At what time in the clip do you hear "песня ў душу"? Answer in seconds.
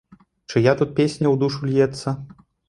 1.01-1.61